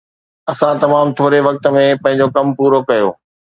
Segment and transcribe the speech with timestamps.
[0.51, 3.09] اسان تمام ٿوري وقت ۾ پنهنجو ڪم پورو ڪيو